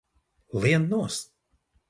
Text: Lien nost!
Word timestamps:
Lien 0.63 0.89
nost! 0.95 1.31